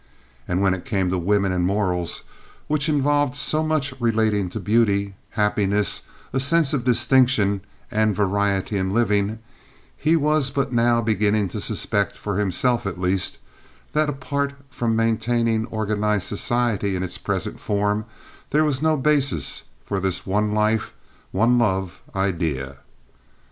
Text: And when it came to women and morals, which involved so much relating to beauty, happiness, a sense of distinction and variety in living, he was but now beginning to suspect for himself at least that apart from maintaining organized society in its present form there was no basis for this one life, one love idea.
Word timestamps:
And 0.47 0.61
when 0.63 0.73
it 0.73 0.83
came 0.83 1.11
to 1.11 1.17
women 1.19 1.51
and 1.51 1.63
morals, 1.63 2.23
which 2.65 2.89
involved 2.89 3.35
so 3.35 3.61
much 3.61 3.93
relating 3.99 4.49
to 4.49 4.59
beauty, 4.59 5.13
happiness, 5.37 6.01
a 6.33 6.39
sense 6.39 6.73
of 6.73 6.83
distinction 6.83 7.61
and 7.91 8.15
variety 8.15 8.77
in 8.79 8.95
living, 8.95 9.37
he 9.95 10.15
was 10.15 10.49
but 10.49 10.73
now 10.73 11.01
beginning 11.03 11.49
to 11.49 11.61
suspect 11.61 12.17
for 12.17 12.39
himself 12.39 12.87
at 12.87 12.99
least 12.99 13.37
that 13.91 14.09
apart 14.09 14.53
from 14.71 14.95
maintaining 14.95 15.67
organized 15.67 16.25
society 16.25 16.95
in 16.95 17.03
its 17.03 17.19
present 17.19 17.59
form 17.59 18.05
there 18.49 18.63
was 18.65 18.81
no 18.81 18.97
basis 18.97 19.65
for 19.85 19.99
this 19.99 20.25
one 20.25 20.51
life, 20.51 20.95
one 21.31 21.59
love 21.59 22.01
idea. 22.15 22.77